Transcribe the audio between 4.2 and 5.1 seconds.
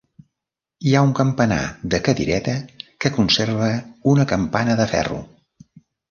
campana de